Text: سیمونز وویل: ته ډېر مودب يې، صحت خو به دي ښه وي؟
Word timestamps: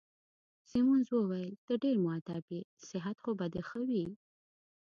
سیمونز 0.69 1.07
وویل: 1.11 1.51
ته 1.65 1.73
ډېر 1.83 1.97
مودب 2.05 2.45
يې، 2.55 2.61
صحت 2.89 3.17
خو 3.23 3.31
به 3.39 3.45
دي 3.53 3.61
ښه 3.69 3.79
وي؟ 3.87 4.05